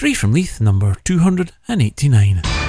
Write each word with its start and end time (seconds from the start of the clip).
Three 0.00 0.14
from 0.14 0.32
Leith, 0.32 0.62
number 0.62 0.94
289. 1.04 2.59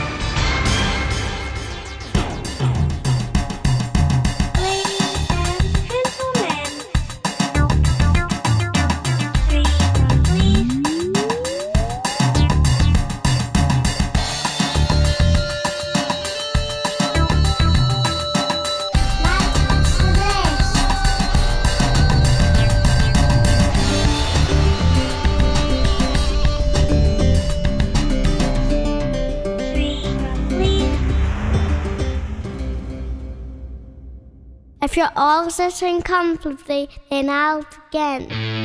If 34.83 34.97
you're 34.97 35.11
all 35.15 35.51
sitting 35.51 36.01
comfortably, 36.01 36.89
then 37.11 37.29
I'll 37.29 37.63
begin. 37.91 38.60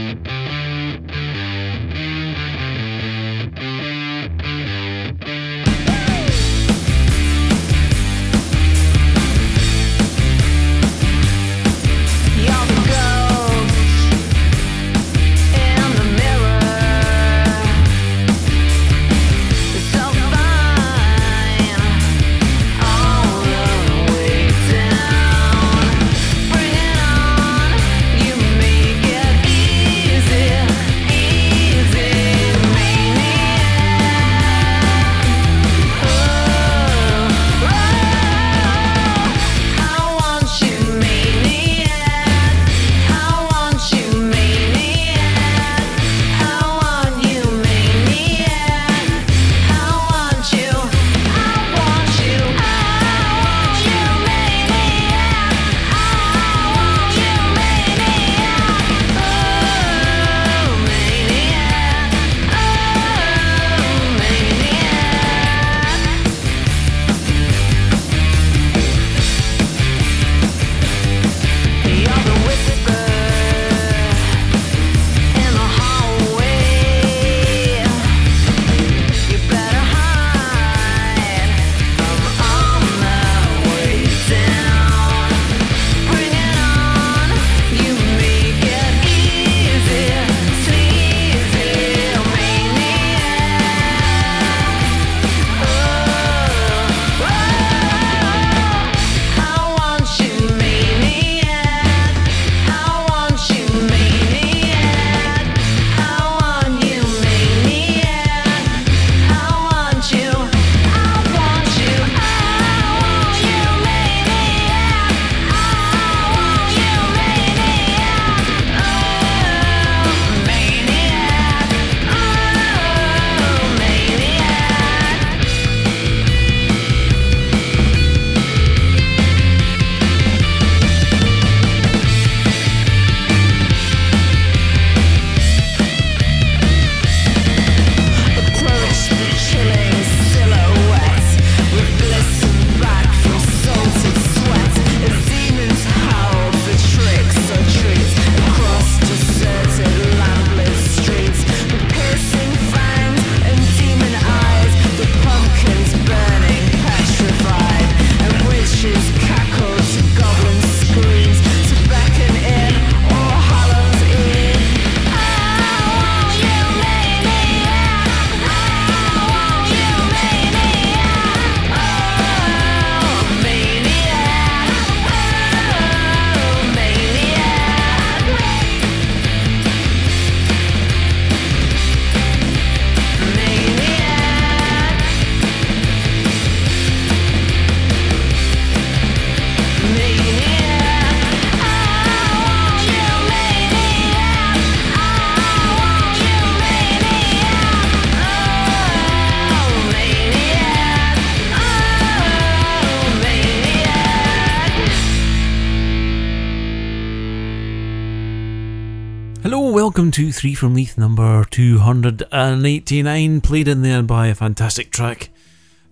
Welcome 209.96 210.10
to 210.10 210.30
Three 210.30 210.52
from 210.52 210.74
Leith 210.74 210.98
number 210.98 211.42
289, 211.44 213.40
played 213.40 213.66
in 213.66 213.80
there 213.80 214.02
by 214.02 214.26
a 214.26 214.34
fantastic 214.34 214.90
track 214.90 215.30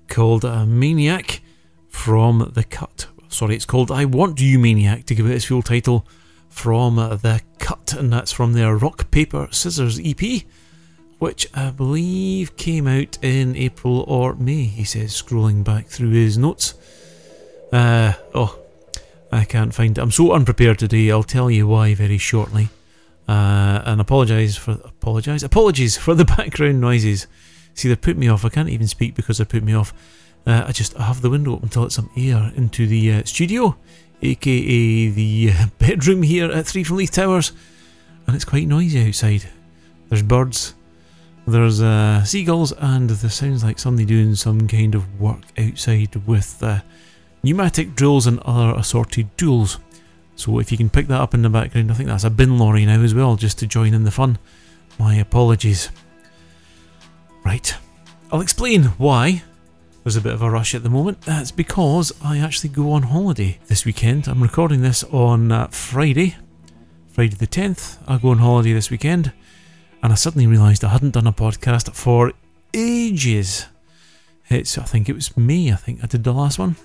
called 0.09 0.45
uh, 0.45 0.67
Maniac 0.67 1.41
from 1.89 2.51
The 2.53 2.65
Kut. 2.65 3.07
Sorry, 3.31 3.57
it's 3.57 3.65
called 3.65 3.91
I 3.91 4.05
Want 4.05 4.39
You 4.43 4.59
Maniac 4.59 5.07
to 5.07 5.15
give 5.15 5.25
it 5.25 5.33
its 5.33 5.47
full 5.47 5.63
title 5.63 6.07
from 6.51 6.99
uh, 6.99 7.17
The 7.17 7.41
Kut, 7.59 7.95
and 7.95 8.13
that's 8.13 8.31
from 8.31 8.53
their 8.53 8.77
Rock, 8.77 9.11
Paper, 9.11 9.49
Scissors 9.51 9.99
EP, 10.05 10.43
which 11.19 11.49
I 11.55 11.71
believe 11.71 12.59
came 12.59 12.87
out 12.87 13.17
in 13.23 13.57
April 13.57 14.05
or 14.07 14.35
May, 14.35 14.65
he 14.65 14.85
says, 14.85 15.13
scrolling 15.13 15.65
back 15.65 15.87
through 15.87 16.11
his 16.11 16.37
notes. 16.37 16.75
Uh, 17.73 18.13
oh, 18.35 18.59
I 19.33 19.47
can't 19.47 19.73
find 19.73 19.97
it. 19.97 20.01
I'm 20.03 20.11
so 20.11 20.33
unprepared 20.33 20.79
today, 20.79 21.11
I'll 21.11 21.23
tell 21.23 21.51
you 21.51 21.67
why 21.67 21.95
very 21.95 22.19
shortly. 22.19 22.69
Uh, 23.27 23.81
and 23.87 24.03
apologise 24.03 24.55
for 24.55 24.73
apologise 24.85 25.43
apologies 25.43 25.97
for 25.97 26.15
the 26.15 26.25
background 26.37 26.81
noises. 26.81 27.27
See, 27.73 27.89
they 27.89 27.97
put 27.97 28.17
me 28.17 28.29
off. 28.29 28.45
I 28.45 28.51
can't 28.51 28.69
even 28.69 28.87
speak 28.87 29.15
because 29.15 29.39
they 29.39 29.45
put 29.45 29.63
me 29.63 29.75
off. 29.75 29.95
Uh, 30.47 30.65
I 30.67 30.73
just 30.73 30.99
I 30.99 31.05
have 31.05 31.23
the 31.23 31.31
window 31.31 31.55
open 31.55 31.71
to 31.71 31.81
let 31.81 31.93
some 31.93 32.11
air 32.17 32.53
into 32.55 32.87
the 32.87 33.13
uh, 33.13 33.25
studio, 33.25 33.77
aka 34.21 35.09
the 35.09 35.53
uh, 35.53 35.67
bedroom 35.79 36.23
here 36.23 36.51
at 36.51 36.67
Three 36.67 36.85
from 36.85 36.99
Leith 36.99 37.13
Towers, 37.13 37.53
and 38.27 38.37
it's 38.37 38.45
quite 38.45 38.69
noisy 38.69 39.09
outside. 39.09 39.49
There's 40.11 40.23
birds, 40.23 40.75
There's 41.47 41.83
uh, 41.83 42.25
seagulls, 42.25 42.73
and 42.73 43.09
there 43.09 43.31
sounds 43.31 43.65
like 43.65 43.79
somebody 43.79 44.05
doing 44.05 44.35
some 44.35 44.69
kind 44.69 44.95
of 44.95 45.21
work 45.21 45.43
outside 45.59 46.15
with 46.27 46.63
uh, 46.63 46.81
pneumatic 47.43 47.95
drills 47.95 48.27
and 48.27 48.39
other 48.41 48.79
assorted 48.79 49.37
tools. 49.37 49.79
So 50.37 50.59
if 50.59 50.73
you 50.73 50.79
can 50.79 50.91
pick 50.91 51.07
that 51.09 51.21
up 51.21 51.35
in 51.35 51.43
the 51.43 51.51
background, 51.51 51.91
I 51.91 51.95
think 51.95 52.09
that's 52.09 52.25
a 52.25 52.31
bin 52.31 52.59
lorry 52.59 52.85
now 52.87 53.03
as 53.03 53.15
well, 53.15 53.37
just 53.37 53.59
to 53.61 53.67
join 53.67 53.95
in 53.95 54.05
the 54.05 54.11
fun. 54.11 54.39
My 54.99 55.15
apologies. 55.17 55.91
Right, 57.45 57.75
I'll 58.33 58.41
explain 58.41 58.85
why 58.99 59.43
there's 60.03 60.17
a 60.17 60.21
bit 60.21 60.35
of 60.35 60.43
a 60.43 60.51
rush 60.51 60.75
at 60.75 60.83
the 60.83 60.91
moment. 60.91 61.23
That's 61.23 61.51
because 61.51 62.13
I 62.23 62.39
actually 62.39 62.71
go 62.71 62.93
on 62.93 63.05
holiday 63.05 63.59
this 63.67 63.85
weekend. 63.85 64.29
I'm 64.29 64.43
recording 64.43 64.83
this 64.83 65.05
on 65.05 65.51
uh, 65.51 65.69
Friday, 65.69 66.37
Friday 67.09 67.37
the 67.37 67.47
10th. 67.47 67.99
I 68.07 68.19
go 68.19 68.29
on 68.29 68.39
holiday 68.39 68.73
this 68.73 68.91
weekend 68.91 69.33
and 70.03 70.13
I 70.13 70.17
suddenly 70.17 70.47
realised 70.47 70.85
I 70.85 70.89
hadn't 70.89 71.13
done 71.13 71.27
a 71.27 71.33
podcast 71.33 71.95
for 71.95 72.33
ages. 72.75 73.67
It's, 74.51 74.77
I 74.77 74.83
think 74.83 75.09
it 75.09 75.15
was 75.15 75.35
May, 75.37 75.73
I 75.73 75.77
think 75.77 76.05
I 76.05 76.07
did 76.07 76.25
the 76.25 76.33
last 76.33 76.59
one. 76.59 76.77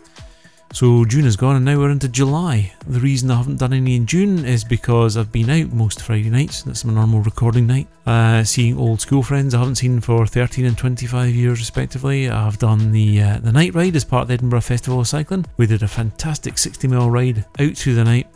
So 0.71 1.04
June 1.04 1.25
is 1.25 1.36
gone 1.36 1.56
and 1.56 1.66
now 1.66 1.77
we're 1.80 1.89
into 1.89 2.07
July. 2.07 2.71
The 2.88 3.00
reason 3.00 3.31
I 3.31 3.38
haven't 3.38 3.57
done 3.57 3.74
any 3.74 3.95
in 3.95 4.06
June 4.06 4.45
is 4.45 4.63
because 4.63 5.18
I've 5.18 5.31
been 5.31 5.50
out 5.50 5.74
most 5.74 6.01
Friday 6.01 6.30
nights. 6.30 6.62
That's 6.62 6.86
my 6.86 6.94
normal 6.94 7.21
recording 7.21 7.66
night. 7.66 7.88
Uh, 8.06 8.44
seeing 8.44 8.77
old 8.77 9.01
school 9.01 9.24
friends 9.24 9.56
I 9.56 9.60
haven't 9.60 9.75
seen 9.75 10.00
for 10.00 10.27
13 10.27 10.66
and 10.66 10.77
25 10.77 11.33
years 11.33 11.60
respectively. 11.60 12.30
I've 12.30 12.60
done 12.60 12.92
the 12.92 13.21
uh, 13.21 13.39
the 13.39 13.51
night 13.51 13.74
ride 13.74 13.95
as 13.95 14.06
part 14.06 14.24
of 14.24 14.27
the 14.27 14.36
Edinburgh 14.36 14.62
Festival 14.62 15.00
of 15.00 15.07
Cycling. 15.07 15.45
We 15.57 15.66
did 15.66 15.81
a 15.81 15.88
fantastic 15.88 16.57
60 16.57 16.88
mile 16.88 17.10
ride 17.10 17.45
out 17.60 17.75
through 17.75 17.95
the 17.95 18.04
night. 18.04 18.27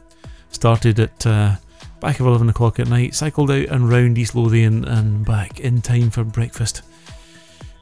Started 0.50 1.00
at 1.00 1.26
uh, 1.28 1.56
back 2.00 2.20
of 2.20 2.26
11 2.26 2.50
o'clock 2.50 2.80
at 2.80 2.90
night, 2.90 3.14
cycled 3.16 3.52
out 3.52 3.68
and 3.70 3.90
round 3.90 4.18
East 4.18 4.36
Lothian 4.36 4.86
and 4.86 5.24
back 5.24 5.60
in 5.60 5.82
time 5.82 6.10
for 6.10 6.24
breakfast. 6.24 6.82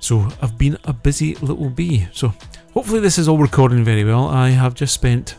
So 0.01 0.27
I've 0.41 0.57
been 0.57 0.77
a 0.83 0.93
busy 0.93 1.35
little 1.35 1.69
bee. 1.69 2.07
So 2.11 2.33
hopefully 2.73 2.99
this 2.99 3.17
is 3.17 3.27
all 3.27 3.37
recording 3.37 3.83
very 3.83 4.03
well. 4.03 4.27
I 4.27 4.49
have 4.49 4.73
just 4.73 4.93
spent 4.93 5.35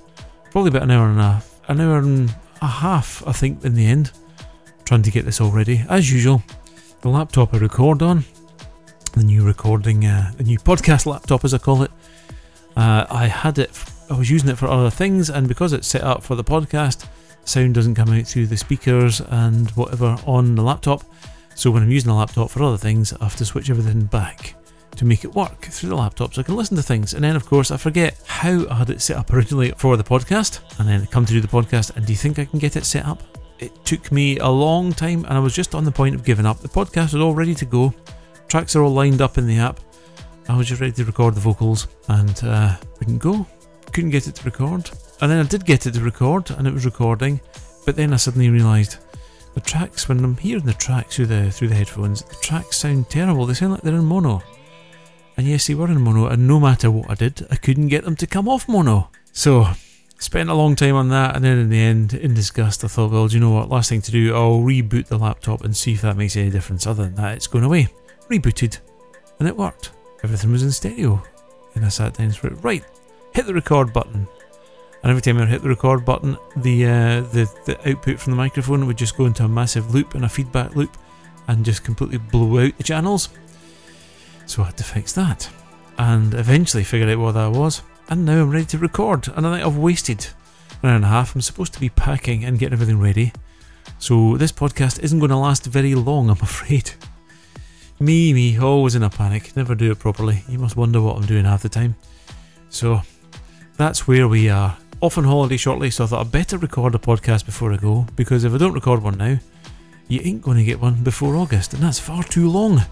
probably 0.50 0.68
about 0.68 0.82
an 0.82 0.90
hour 0.90 1.08
and 1.08 1.18
a 1.18 1.22
half, 1.22 1.60
an 1.68 1.80
hour 1.80 1.98
and 1.98 2.34
a 2.60 2.66
half, 2.66 3.26
I 3.26 3.32
think, 3.32 3.64
in 3.64 3.74
the 3.74 3.86
end, 3.86 4.12
trying 4.84 5.02
to 5.02 5.10
get 5.10 5.24
this 5.24 5.40
all 5.40 5.50
ready. 5.50 5.84
As 5.88 6.12
usual, 6.12 6.42
the 7.00 7.08
laptop 7.08 7.54
I 7.54 7.58
record 7.58 8.02
on, 8.02 8.24
the 9.14 9.24
new 9.24 9.44
recording, 9.44 10.04
uh, 10.04 10.32
the 10.36 10.44
new 10.44 10.58
podcast 10.58 11.06
laptop 11.06 11.44
as 11.44 11.54
I 11.54 11.58
call 11.58 11.82
it, 11.82 11.90
uh, 12.76 13.06
I 13.10 13.26
had 13.26 13.58
it, 13.58 13.70
I 14.10 14.16
was 14.16 14.30
using 14.30 14.48
it 14.50 14.58
for 14.58 14.66
other 14.66 14.90
things, 14.90 15.30
and 15.30 15.48
because 15.48 15.72
it's 15.72 15.88
set 15.88 16.02
up 16.02 16.22
for 16.22 16.34
the 16.34 16.44
podcast, 16.44 17.06
sound 17.44 17.74
doesn't 17.74 17.94
come 17.94 18.10
out 18.10 18.26
through 18.26 18.46
the 18.46 18.56
speakers 18.56 19.20
and 19.20 19.70
whatever 19.70 20.16
on 20.26 20.54
the 20.54 20.62
laptop. 20.62 21.02
So 21.54 21.70
when 21.70 21.82
I'm 21.82 21.90
using 21.90 22.08
the 22.08 22.14
laptop 22.14 22.50
for 22.50 22.62
other 22.62 22.78
things, 22.78 23.12
I 23.14 23.24
have 23.24 23.36
to 23.36 23.44
switch 23.44 23.68
everything 23.68 24.04
back 24.04 24.54
to 24.96 25.04
make 25.04 25.24
it 25.24 25.34
work 25.34 25.62
through 25.62 25.88
the 25.88 25.96
laptop 25.96 26.34
so 26.34 26.40
I 26.40 26.44
can 26.44 26.56
listen 26.56 26.76
to 26.76 26.82
things. 26.82 27.14
And 27.14 27.24
then, 27.24 27.36
of 27.36 27.46
course, 27.46 27.70
I 27.70 27.76
forget 27.76 28.20
how 28.26 28.66
I 28.68 28.74
had 28.74 28.90
it 28.90 29.00
set 29.00 29.16
up 29.16 29.32
originally 29.32 29.72
for 29.76 29.96
the 29.96 30.04
podcast. 30.04 30.60
And 30.78 30.88
then 30.88 31.02
I 31.02 31.06
come 31.06 31.26
to 31.26 31.32
do 31.32 31.40
the 31.40 31.48
podcast, 31.48 31.96
and 31.96 32.06
do 32.06 32.12
you 32.12 32.16
think 32.16 32.38
I 32.38 32.44
can 32.44 32.58
get 32.58 32.76
it 32.76 32.84
set 32.84 33.06
up? 33.06 33.22
It 33.58 33.84
took 33.84 34.10
me 34.10 34.38
a 34.38 34.48
long 34.48 34.92
time, 34.92 35.24
and 35.24 35.34
I 35.34 35.38
was 35.38 35.54
just 35.54 35.74
on 35.74 35.84
the 35.84 35.92
point 35.92 36.14
of 36.14 36.24
giving 36.24 36.46
up. 36.46 36.58
The 36.58 36.68
podcast 36.68 37.12
was 37.12 37.22
all 37.22 37.34
ready 37.34 37.54
to 37.54 37.64
go, 37.64 37.94
tracks 38.48 38.76
are 38.76 38.82
all 38.82 38.92
lined 38.92 39.22
up 39.22 39.38
in 39.38 39.46
the 39.46 39.58
app. 39.58 39.80
I 40.48 40.56
was 40.56 40.66
just 40.68 40.80
ready 40.80 40.92
to 40.94 41.04
record 41.04 41.34
the 41.34 41.40
vocals, 41.40 41.88
and 42.08 42.42
uh, 42.44 42.76
couldn't 42.98 43.18
go. 43.18 43.46
Couldn't 43.92 44.10
get 44.10 44.26
it 44.26 44.34
to 44.36 44.44
record. 44.44 44.90
And 45.20 45.30
then 45.30 45.38
I 45.38 45.48
did 45.48 45.64
get 45.64 45.86
it 45.86 45.94
to 45.94 46.00
record, 46.00 46.50
and 46.50 46.66
it 46.66 46.74
was 46.74 46.84
recording. 46.84 47.40
But 47.86 47.96
then 47.96 48.12
I 48.12 48.16
suddenly 48.16 48.50
realised 48.50 48.98
the 49.54 49.60
tracks, 49.60 50.08
when 50.08 50.24
I'm 50.24 50.36
hearing 50.36 50.64
the 50.64 50.72
tracks 50.74 51.16
through 51.16 51.26
the 51.26 51.50
through 51.50 51.68
the 51.68 51.74
headphones, 51.74 52.22
the 52.22 52.34
tracks 52.36 52.78
sound 52.78 53.10
terrible. 53.10 53.46
They 53.46 53.54
sound 53.54 53.72
like 53.72 53.82
they're 53.82 53.94
in 53.94 54.04
mono. 54.04 54.42
And 55.42 55.50
yes, 55.50 55.66
they 55.66 55.74
were 55.74 55.90
in 55.90 56.00
mono, 56.00 56.28
and 56.28 56.46
no 56.46 56.60
matter 56.60 56.88
what 56.88 57.10
I 57.10 57.16
did, 57.16 57.44
I 57.50 57.56
couldn't 57.56 57.88
get 57.88 58.04
them 58.04 58.14
to 58.14 58.28
come 58.28 58.48
off 58.48 58.68
mono. 58.68 59.10
So, 59.32 59.66
spent 60.20 60.48
a 60.48 60.54
long 60.54 60.76
time 60.76 60.94
on 60.94 61.08
that, 61.08 61.34
and 61.34 61.44
then 61.44 61.58
in 61.58 61.68
the 61.68 61.80
end, 61.80 62.14
in 62.14 62.32
disgust, 62.32 62.84
I 62.84 62.86
thought, 62.86 63.10
well, 63.10 63.26
do 63.26 63.34
you 63.34 63.40
know 63.40 63.50
what? 63.50 63.68
Last 63.68 63.88
thing 63.88 64.02
to 64.02 64.12
do, 64.12 64.36
I'll 64.36 64.60
reboot 64.60 65.08
the 65.08 65.18
laptop 65.18 65.64
and 65.64 65.76
see 65.76 65.94
if 65.94 66.02
that 66.02 66.16
makes 66.16 66.36
any 66.36 66.48
difference. 66.48 66.86
Other 66.86 67.02
than 67.02 67.16
that, 67.16 67.34
it's 67.34 67.48
going 67.48 67.64
away. 67.64 67.88
Rebooted, 68.30 68.78
and 69.40 69.48
it 69.48 69.56
worked. 69.56 69.90
Everything 70.22 70.52
was 70.52 70.62
in 70.62 70.70
stereo. 70.70 71.20
And 71.74 71.84
I 71.84 71.88
sat 71.88 72.14
down 72.14 72.28
and 72.28 72.38
went, 72.40 72.62
right, 72.62 72.84
hit 73.34 73.46
the 73.46 73.54
record 73.54 73.92
button. 73.92 74.28
And 75.02 75.10
every 75.10 75.22
time 75.22 75.38
I 75.38 75.46
hit 75.46 75.62
the 75.62 75.70
record 75.70 76.04
button, 76.04 76.36
the, 76.54 76.86
uh, 76.86 77.20
the 77.32 77.52
the 77.66 77.90
output 77.90 78.20
from 78.20 78.30
the 78.30 78.36
microphone 78.36 78.86
would 78.86 78.96
just 78.96 79.16
go 79.16 79.26
into 79.26 79.44
a 79.44 79.48
massive 79.48 79.92
loop 79.92 80.14
and 80.14 80.24
a 80.24 80.28
feedback 80.28 80.76
loop, 80.76 80.96
and 81.48 81.64
just 81.64 81.82
completely 81.82 82.18
blow 82.18 82.64
out 82.64 82.76
the 82.78 82.84
channels. 82.84 83.30
So 84.46 84.62
I 84.62 84.66
had 84.66 84.76
to 84.78 84.84
fix 84.84 85.12
that, 85.14 85.48
and 85.98 86.34
eventually 86.34 86.84
figured 86.84 87.10
out 87.10 87.18
what 87.18 87.32
that 87.32 87.52
was. 87.52 87.82
And 88.08 88.24
now 88.24 88.42
I'm 88.42 88.50
ready 88.50 88.66
to 88.66 88.78
record, 88.78 89.28
and 89.28 89.46
I 89.46 89.54
think 89.54 89.66
I've 89.66 89.78
wasted 89.78 90.26
an 90.82 90.90
hour 90.90 90.96
and 90.96 91.04
a 91.04 91.08
half. 91.08 91.34
I'm 91.34 91.40
supposed 91.40 91.72
to 91.74 91.80
be 91.80 91.88
packing 91.88 92.44
and 92.44 92.58
getting 92.58 92.74
everything 92.74 92.98
ready, 93.00 93.32
so 93.98 94.36
this 94.36 94.52
podcast 94.52 95.00
isn't 95.00 95.20
going 95.20 95.30
to 95.30 95.36
last 95.36 95.66
very 95.66 95.94
long, 95.94 96.28
I'm 96.28 96.36
afraid. 96.42 96.90
Me, 98.00 98.32
me, 98.32 98.58
always 98.58 98.96
in 98.96 99.02
a 99.04 99.10
panic, 99.10 99.56
never 99.56 99.76
do 99.76 99.92
it 99.92 100.00
properly. 100.00 100.42
You 100.48 100.58
must 100.58 100.76
wonder 100.76 101.00
what 101.00 101.16
I'm 101.16 101.26
doing 101.26 101.44
half 101.44 101.62
the 101.62 101.68
time. 101.68 101.94
So 102.68 103.02
that's 103.76 104.08
where 104.08 104.26
we 104.26 104.48
are. 104.48 104.76
Off 105.00 105.18
on 105.18 105.24
holiday 105.24 105.56
shortly, 105.56 105.90
so 105.90 106.04
I 106.04 106.06
thought 106.08 106.26
I'd 106.26 106.32
better 106.32 106.58
record 106.58 106.94
a 106.94 106.98
podcast 106.98 107.46
before 107.46 107.72
I 107.72 107.76
go, 107.76 108.06
because 108.16 108.44
if 108.44 108.52
I 108.52 108.58
don't 108.58 108.72
record 108.74 109.02
one 109.02 109.18
now, 109.18 109.38
you 110.08 110.20
ain't 110.24 110.42
going 110.42 110.56
to 110.56 110.64
get 110.64 110.80
one 110.80 111.02
before 111.02 111.36
August, 111.36 111.74
and 111.74 111.82
that's 111.82 111.98
far 112.00 112.24
too 112.24 112.50
long. 112.50 112.82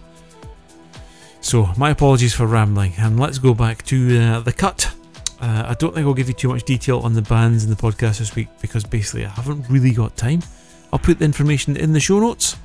So, 1.51 1.69
my 1.77 1.91
apologies 1.91 2.33
for 2.33 2.47
rambling, 2.47 2.93
and 2.97 3.19
let's 3.19 3.39
go 3.39 3.55
back 3.55 3.85
to 3.87 4.21
uh, 4.21 4.39
the 4.39 4.53
Kut. 4.53 4.89
Uh, 5.41 5.65
I 5.67 5.75
don't 5.75 5.93
think 5.93 6.07
I'll 6.07 6.15
give 6.15 6.29
you 6.29 6.35
too 6.35 6.51
much 6.51 6.63
detail 6.63 7.01
on 7.01 7.13
the 7.13 7.23
bands 7.23 7.65
in 7.65 7.71
the 7.71 7.75
podcast 7.75 8.21
this 8.21 8.37
week 8.37 8.47
because 8.61 8.85
basically 8.85 9.27
I 9.27 9.31
haven't 9.31 9.69
really 9.69 9.91
got 9.91 10.17
time. 10.17 10.43
I'll 10.93 11.01
put 11.01 11.19
the 11.19 11.25
information 11.25 11.77
in 11.77 11.93
the 11.93 11.99
show 11.99 12.21
notes 12.21 12.57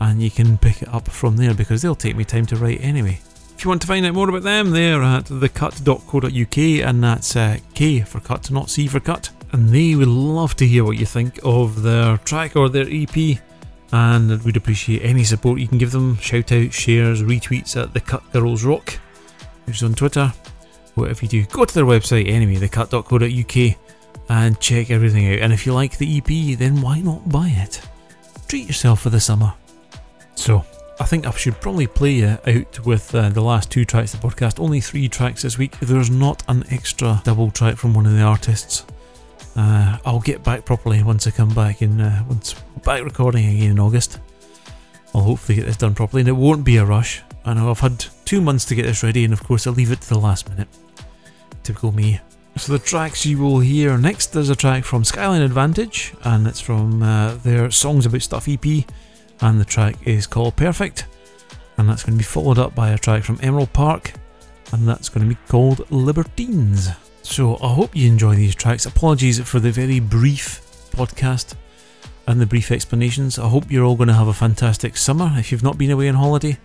and 0.00 0.22
you 0.22 0.30
can 0.30 0.56
pick 0.56 0.82
it 0.82 0.88
up 0.94 1.08
from 1.08 1.36
there 1.36 1.52
because 1.52 1.82
they'll 1.82 1.96
take 1.96 2.14
me 2.14 2.24
time 2.24 2.46
to 2.46 2.54
write 2.54 2.80
anyway. 2.80 3.18
If 3.56 3.64
you 3.64 3.70
want 3.70 3.80
to 3.80 3.88
find 3.88 4.06
out 4.06 4.14
more 4.14 4.28
about 4.28 4.44
them, 4.44 4.70
they're 4.70 5.02
at 5.02 5.24
thekut.co.uk 5.24 6.58
and 6.88 7.02
that's 7.02 7.34
uh, 7.34 7.58
K 7.74 8.02
for 8.02 8.20
cut, 8.20 8.52
not 8.52 8.70
C 8.70 8.86
for 8.86 9.00
cut. 9.00 9.30
And 9.50 9.70
they 9.70 9.96
would 9.96 10.06
love 10.06 10.54
to 10.58 10.66
hear 10.68 10.84
what 10.84 10.96
you 10.96 11.06
think 11.06 11.40
of 11.42 11.82
their 11.82 12.18
track 12.18 12.54
or 12.54 12.68
their 12.68 12.86
EP 12.88 13.40
and 13.92 14.42
we'd 14.42 14.56
appreciate 14.56 15.02
any 15.02 15.24
support 15.24 15.60
you 15.60 15.68
can 15.68 15.78
give 15.78 15.92
them. 15.92 16.16
Shout 16.16 16.52
out, 16.52 16.72
shares, 16.72 17.22
retweets 17.22 17.80
at 17.80 17.94
the 17.94 18.00
Kut 18.00 18.22
Girls 18.32 18.64
Rock, 18.64 18.98
which 19.64 19.76
is 19.76 19.82
on 19.82 19.94
Twitter. 19.94 20.32
Whatever 20.94 21.24
you 21.24 21.28
do, 21.28 21.44
go 21.46 21.64
to 21.64 21.74
their 21.74 21.84
website 21.84 22.28
anyway, 22.28 22.56
thekut.co.uk, 22.56 23.78
and 24.28 24.60
check 24.60 24.90
everything 24.90 25.32
out. 25.32 25.38
And 25.38 25.52
if 25.52 25.64
you 25.64 25.72
like 25.72 25.96
the 25.96 26.18
EP, 26.18 26.58
then 26.58 26.80
why 26.80 27.00
not 27.00 27.28
buy 27.28 27.48
it? 27.48 27.80
Treat 28.48 28.66
yourself 28.66 29.02
for 29.02 29.10
the 29.10 29.20
summer. 29.20 29.54
So, 30.34 30.64
I 31.00 31.04
think 31.04 31.26
I 31.26 31.30
should 31.30 31.60
probably 31.60 31.86
play 31.86 32.24
out 32.24 32.84
with 32.84 33.14
uh, 33.14 33.28
the 33.28 33.40
last 33.40 33.70
two 33.70 33.84
tracks 33.84 34.14
of 34.14 34.20
the 34.20 34.28
podcast. 34.28 34.58
Only 34.58 34.80
three 34.80 35.08
tracks 35.08 35.42
this 35.42 35.56
week. 35.56 35.78
There's 35.80 36.10
not 36.10 36.42
an 36.48 36.64
extra 36.70 37.20
double 37.24 37.50
track 37.50 37.76
from 37.76 37.94
one 37.94 38.06
of 38.06 38.12
the 38.12 38.22
artists. 38.22 38.84
Uh, 39.58 39.98
I'll 40.04 40.20
get 40.20 40.44
back 40.44 40.64
properly 40.64 41.02
once 41.02 41.26
I 41.26 41.32
come 41.32 41.52
back 41.52 41.82
in 41.82 42.00
uh, 42.00 42.22
once 42.28 42.54
back 42.84 43.02
recording 43.02 43.44
again 43.44 43.72
in 43.72 43.80
August. 43.80 44.20
I'll 45.12 45.22
hopefully 45.22 45.56
get 45.56 45.66
this 45.66 45.76
done 45.76 45.96
properly, 45.96 46.20
and 46.20 46.28
it 46.28 46.32
won't 46.32 46.64
be 46.64 46.76
a 46.76 46.84
rush. 46.84 47.22
I 47.44 47.54
know 47.54 47.68
I've 47.68 47.80
had 47.80 48.06
two 48.24 48.40
months 48.40 48.64
to 48.66 48.76
get 48.76 48.84
this 48.84 49.02
ready, 49.02 49.24
and 49.24 49.32
of 49.32 49.42
course 49.42 49.66
I'll 49.66 49.72
leave 49.72 49.90
it 49.90 50.00
to 50.02 50.10
the 50.10 50.18
last 50.20 50.48
minute. 50.48 50.68
Typical 51.64 51.90
me. 51.90 52.20
So 52.56 52.72
the 52.72 52.78
tracks 52.78 53.26
you 53.26 53.38
will 53.38 53.58
hear 53.58 53.98
next, 53.98 54.32
there's 54.32 54.48
a 54.48 54.54
track 54.54 54.84
from 54.84 55.02
Skyline 55.02 55.42
Advantage, 55.42 56.14
and 56.22 56.46
it's 56.46 56.60
from 56.60 57.02
uh, 57.02 57.34
their 57.34 57.68
Songs 57.72 58.06
About 58.06 58.22
Stuff 58.22 58.48
EP, 58.48 58.84
and 59.40 59.60
the 59.60 59.64
track 59.64 59.96
is 60.06 60.28
called 60.28 60.54
Perfect, 60.54 61.06
and 61.76 61.88
that's 61.88 62.04
going 62.04 62.14
to 62.14 62.18
be 62.18 62.24
followed 62.24 62.60
up 62.60 62.76
by 62.76 62.90
a 62.90 62.98
track 62.98 63.24
from 63.24 63.40
Emerald 63.42 63.72
Park, 63.72 64.12
and 64.72 64.86
that's 64.86 65.08
going 65.08 65.28
to 65.28 65.34
be 65.34 65.40
called 65.48 65.90
Libertines. 65.90 66.90
So 67.28 67.56
I 67.62 67.74
hope 67.74 67.94
you 67.94 68.08
enjoy 68.08 68.36
these 68.36 68.54
tracks. 68.54 68.86
Apologies 68.86 69.38
for 69.46 69.60
the 69.60 69.70
very 69.70 70.00
brief 70.00 70.62
podcast 70.92 71.54
and 72.26 72.40
the 72.40 72.46
brief 72.46 72.72
explanations. 72.72 73.38
I 73.38 73.46
hope 73.48 73.70
you're 73.70 73.84
all 73.84 73.96
going 73.96 74.08
to 74.08 74.14
have 74.14 74.28
a 74.28 74.32
fantastic 74.32 74.96
summer 74.96 75.30
if 75.36 75.52
you've 75.52 75.62
not 75.62 75.76
been 75.76 75.90
away 75.90 76.08
on 76.08 76.14
holiday. 76.14 76.56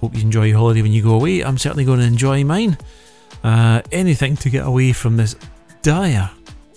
Hope 0.00 0.14
you 0.14 0.22
enjoy 0.22 0.44
your 0.44 0.58
holiday 0.58 0.82
when 0.82 0.92
you 0.92 1.02
go 1.02 1.16
away. 1.16 1.42
I'm 1.42 1.58
certainly 1.58 1.84
going 1.84 1.98
to 1.98 2.06
enjoy 2.06 2.44
mine. 2.44 2.78
Uh, 3.42 3.82
anything 3.90 4.36
to 4.36 4.50
get 4.50 4.64
away 4.64 4.92
from 4.92 5.16
this 5.16 5.34
dire 5.82 6.30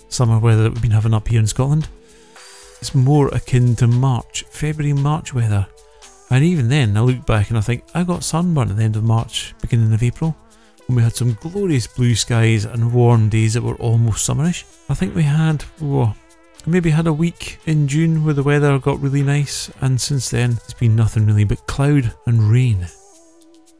summer 0.08 0.40
weather 0.40 0.64
that 0.64 0.74
we've 0.74 0.82
been 0.82 0.90
having 0.90 1.14
up 1.14 1.28
here 1.28 1.38
in 1.38 1.46
Scotland. 1.46 1.88
It's 2.80 2.94
more 2.94 3.28
akin 3.28 3.76
to 3.76 3.86
March, 3.86 4.42
February, 4.50 4.92
March 4.92 5.32
weather. 5.32 5.66
And 6.30 6.44
even 6.44 6.68
then, 6.68 6.96
I 6.96 7.00
look 7.00 7.24
back 7.24 7.50
and 7.50 7.56
I 7.56 7.62
think 7.62 7.84
I 7.94 8.02
got 8.02 8.24
sunburn 8.24 8.70
at 8.70 8.76
the 8.76 8.82
end 8.82 8.96
of 8.96 9.04
March, 9.04 9.54
beginning 9.62 9.92
of 9.94 10.02
April 10.02 10.36
we 10.96 11.02
had 11.02 11.14
some 11.14 11.36
glorious 11.40 11.86
blue 11.86 12.14
skies 12.14 12.64
and 12.64 12.92
warm 12.92 13.28
days 13.28 13.54
that 13.54 13.62
were 13.62 13.74
almost 13.76 14.26
summerish. 14.26 14.64
I 14.88 14.94
think 14.94 15.14
we 15.14 15.22
had, 15.22 15.64
maybe 16.66 16.90
had 16.90 17.06
a 17.06 17.12
week 17.12 17.58
in 17.66 17.88
June 17.88 18.24
where 18.24 18.34
the 18.34 18.42
weather 18.42 18.78
got 18.78 19.00
really 19.00 19.22
nice, 19.22 19.70
and 19.82 20.00
since 20.00 20.30
then 20.30 20.52
it's 20.64 20.74
been 20.74 20.96
nothing 20.96 21.26
really 21.26 21.44
but 21.44 21.66
cloud 21.66 22.14
and 22.24 22.50
rain. 22.50 22.86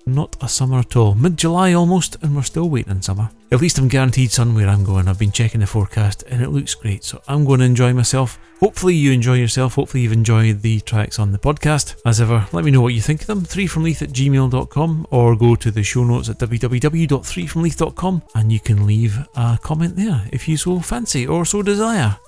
Not 0.08 0.36
a 0.42 0.48
summer 0.48 0.80
at 0.80 0.96
all. 0.96 1.14
Mid 1.14 1.36
July 1.36 1.72
almost, 1.72 2.16
and 2.22 2.34
we're 2.34 2.42
still 2.42 2.68
waiting 2.68 3.00
summer. 3.02 3.30
At 3.50 3.60
least 3.60 3.78
I'm 3.78 3.88
guaranteed 3.88 4.30
sun 4.30 4.54
where 4.54 4.68
I'm 4.68 4.84
going. 4.84 5.08
I've 5.08 5.18
been 5.18 5.32
checking 5.32 5.60
the 5.60 5.66
forecast 5.66 6.22
and 6.28 6.42
it 6.42 6.50
looks 6.50 6.74
great, 6.74 7.02
so 7.04 7.22
I'm 7.28 7.44
going 7.44 7.60
to 7.60 7.66
enjoy 7.66 7.94
myself. 7.94 8.38
Hopefully, 8.60 8.94
you 8.94 9.12
enjoy 9.12 9.34
yourself. 9.34 9.76
Hopefully, 9.76 10.02
you've 10.02 10.12
enjoyed 10.12 10.60
the 10.60 10.80
tracks 10.80 11.18
on 11.18 11.32
the 11.32 11.38
podcast. 11.38 11.94
As 12.04 12.20
ever, 12.20 12.46
let 12.52 12.64
me 12.64 12.70
know 12.70 12.82
what 12.82 12.92
you 12.94 13.00
think 13.00 13.22
of 13.22 13.26
them. 13.26 13.42
3fromleith 13.42 14.02
at 14.02 14.10
gmail.com 14.10 15.06
or 15.10 15.36
go 15.36 15.54
to 15.54 15.70
the 15.70 15.82
show 15.82 16.04
notes 16.04 16.28
at 16.28 16.38
www.3fromleith.com 16.38 18.22
and 18.34 18.52
you 18.52 18.60
can 18.60 18.86
leave 18.86 19.18
a 19.36 19.58
comment 19.62 19.96
there 19.96 20.24
if 20.32 20.46
you 20.48 20.56
so 20.56 20.80
fancy 20.80 21.26
or 21.26 21.44
so 21.44 21.62
desire. 21.62 22.18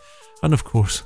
And 0.43 0.55
of 0.55 0.65
course, 0.65 1.03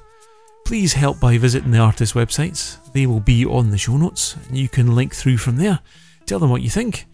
please 0.64 0.92
help 0.92 1.20
by 1.20 1.38
visiting 1.38 1.72
the 1.72 1.78
artist 1.78 2.14
websites. 2.14 2.78
They 2.92 3.06
will 3.06 3.20
be 3.20 3.44
on 3.44 3.70
the 3.70 3.78
show 3.78 3.96
notes. 3.96 4.36
And 4.48 4.56
you 4.56 4.68
can 4.68 4.94
link 4.94 5.14
through 5.14 5.38
from 5.38 5.56
there. 5.56 5.80
Tell 6.26 6.38
them 6.38 6.50
what 6.50 6.62
you 6.62 6.70
think. 6.70 7.06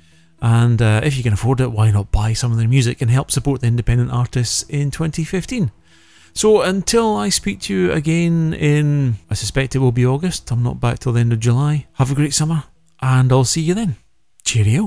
And 0.42 0.80
uh, 0.80 1.00
if 1.04 1.16
you 1.16 1.22
can 1.22 1.32
afford 1.32 1.60
it, 1.60 1.70
why 1.70 1.90
not 1.90 2.10
buy 2.10 2.32
some 2.32 2.50
of 2.50 2.58
their 2.58 2.68
music 2.68 3.02
and 3.02 3.10
help 3.10 3.30
support 3.30 3.60
the 3.60 3.66
independent 3.66 4.10
artists 4.10 4.62
in 4.64 4.90
2015? 4.90 5.70
So 6.32 6.62
until 6.62 7.16
I 7.16 7.28
speak 7.28 7.60
to 7.62 7.74
you 7.74 7.92
again 7.92 8.54
in, 8.54 9.16
I 9.28 9.34
suspect 9.34 9.74
it 9.74 9.80
will 9.80 9.92
be 9.92 10.06
August. 10.06 10.50
I'm 10.50 10.62
not 10.62 10.80
back 10.80 11.00
till 11.00 11.12
the 11.12 11.20
end 11.20 11.32
of 11.32 11.40
July. 11.40 11.86
Have 11.94 12.10
a 12.10 12.14
great 12.14 12.34
summer, 12.34 12.64
and 13.02 13.30
I'll 13.32 13.44
see 13.44 13.60
you 13.60 13.74
then. 13.74 13.96
Cheerio. 14.44 14.86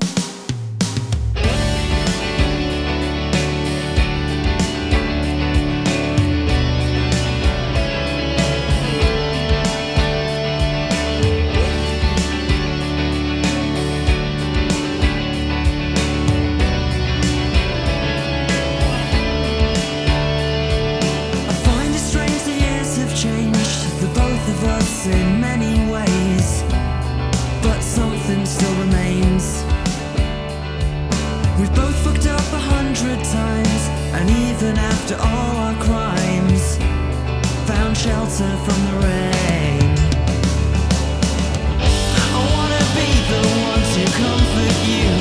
shelter 38.04 38.54
from 38.66 38.80
the 38.88 38.96
rain. 39.08 39.96
I 42.20 42.36
wanna 42.52 42.84
be 42.98 43.10
the 43.32 43.42
one 43.72 43.84
to 43.94 44.04
comfort 44.20 44.78
you. 44.92 45.13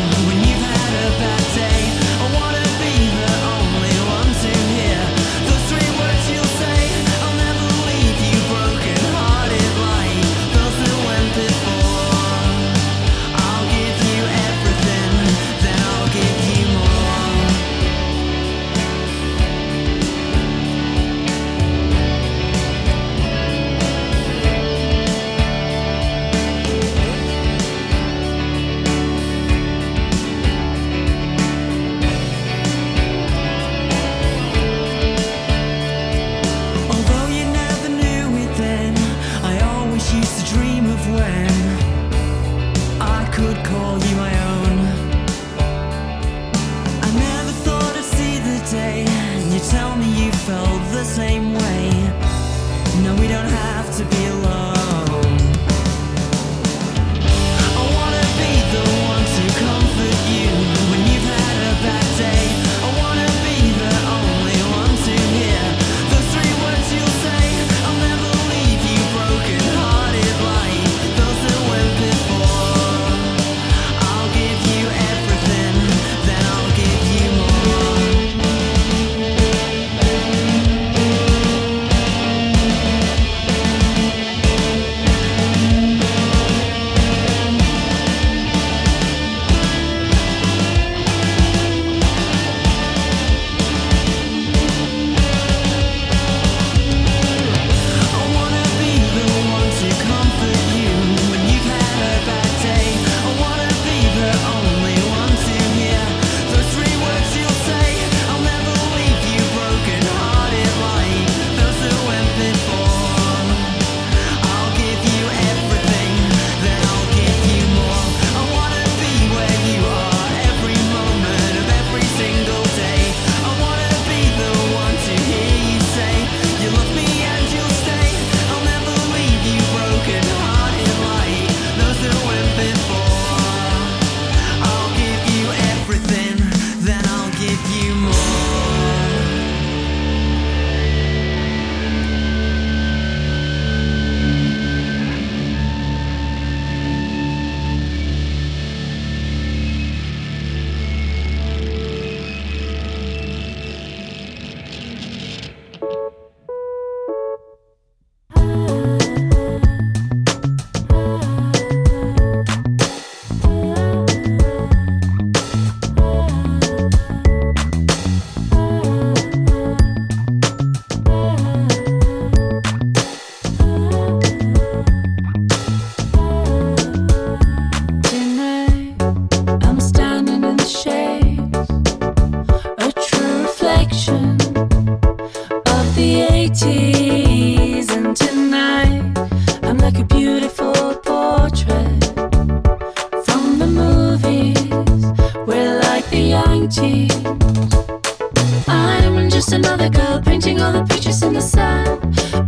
just 199.43 199.55
another 199.55 199.89
girl 199.89 200.21
painting 200.21 200.61
all 200.61 200.73
the 200.73 200.85
pictures 200.85 201.21
in 201.25 201.33
the 201.33 201.41
sand. 201.41 201.99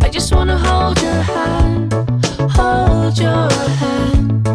I 0.00 0.08
just 0.08 0.32
wanna 0.32 0.56
hold 0.56 1.02
your 1.02 1.22
hand, 1.34 1.92
hold 2.52 3.18
your 3.18 3.50
hand. 3.80 4.48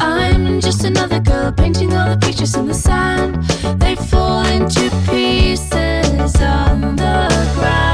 I'm 0.00 0.60
just 0.60 0.82
another 0.82 1.20
girl 1.20 1.52
painting 1.52 1.94
all 1.94 2.08
the 2.12 2.18
pictures 2.18 2.56
in 2.56 2.66
the 2.66 2.74
sand. 2.74 3.36
They 3.80 3.94
fall 3.94 4.44
into 4.46 4.90
pieces 5.08 6.34
on 6.42 6.96
the 6.96 7.28
ground. 7.54 7.87